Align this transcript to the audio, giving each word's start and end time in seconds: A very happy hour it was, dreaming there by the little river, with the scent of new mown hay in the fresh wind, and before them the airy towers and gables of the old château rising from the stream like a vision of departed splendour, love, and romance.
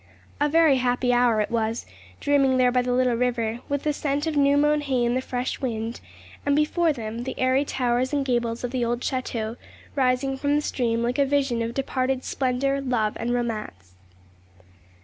A 0.39 0.49
very 0.49 0.77
happy 0.77 1.13
hour 1.13 1.41
it 1.41 1.51
was, 1.51 1.85
dreaming 2.19 2.57
there 2.57 2.71
by 2.71 2.81
the 2.81 2.91
little 2.91 3.13
river, 3.13 3.59
with 3.69 3.83
the 3.83 3.93
scent 3.93 4.25
of 4.25 4.35
new 4.35 4.57
mown 4.57 4.81
hay 4.81 5.03
in 5.05 5.13
the 5.13 5.21
fresh 5.21 5.61
wind, 5.61 6.01
and 6.43 6.55
before 6.55 6.91
them 6.91 7.19
the 7.23 7.37
airy 7.39 7.63
towers 7.63 8.11
and 8.11 8.25
gables 8.25 8.63
of 8.63 8.71
the 8.71 8.83
old 8.83 9.01
château 9.01 9.57
rising 9.93 10.37
from 10.39 10.55
the 10.55 10.61
stream 10.63 11.03
like 11.03 11.19
a 11.19 11.23
vision 11.25 11.61
of 11.61 11.75
departed 11.75 12.23
splendour, 12.23 12.81
love, 12.81 13.13
and 13.19 13.31
romance. 13.35 13.93